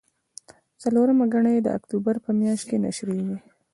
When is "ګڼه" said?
1.33-1.49